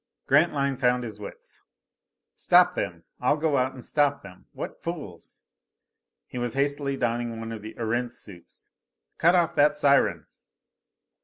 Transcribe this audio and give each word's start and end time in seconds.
Grantline 0.25 0.77
found 0.77 1.03
his 1.03 1.19
wits. 1.19 1.61
"Stop 2.33 2.73
them! 2.73 3.03
I'll 3.19 3.37
go 3.37 3.57
out 3.57 3.75
and 3.75 3.85
stop 3.85 4.23
them! 4.23 4.47
What 4.51 4.81
fools!" 4.81 5.43
He 6.25 6.39
was 6.39 6.55
hastily 6.55 6.97
donning 6.97 7.39
one 7.39 7.51
of 7.51 7.61
the 7.61 7.75
Erentz 7.77 8.17
suits. 8.17 8.71
"Cut 9.19 9.35
off 9.35 9.53
that 9.53 9.77
siren!" 9.77 10.25